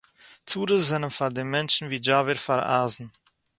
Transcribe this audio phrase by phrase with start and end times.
[0.47, 3.07] צרות זײַנען פֿאַר דעם מענטשן ווי זשאַווער פֿאַר אײַזן.